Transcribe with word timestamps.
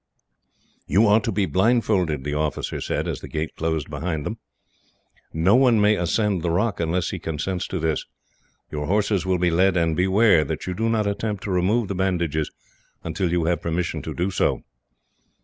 "You 0.87 1.05
are 1.05 1.19
to 1.19 1.31
be 1.31 1.45
blindfolded," 1.45 2.23
the 2.23 2.33
officer 2.33 2.81
said, 2.81 3.07
as 3.07 3.21
the 3.21 3.27
gate 3.27 3.55
closed 3.55 3.87
behind 3.87 4.25
them. 4.25 4.39
"No 5.31 5.55
one 5.55 5.79
may 5.79 5.95
ascend 5.95 6.41
the 6.41 6.49
rock, 6.49 6.79
unless 6.79 7.11
he 7.11 7.19
consents 7.19 7.67
to 7.67 7.77
this. 7.77 8.07
Your 8.71 8.87
horses 8.87 9.27
will 9.27 9.37
be 9.37 9.51
led, 9.51 9.77
and 9.77 9.95
beware 9.95 10.43
that 10.43 10.65
you 10.65 10.73
do 10.73 10.89
not 10.89 11.05
attempt 11.05 11.43
to 11.43 11.51
remove 11.51 11.87
the 11.87 11.93
bandages, 11.93 12.49
until 13.03 13.31
you 13.31 13.45
have 13.45 13.61
permission 13.61 14.01
to 14.01 14.13
do 14.15 14.31
so." 14.31 14.63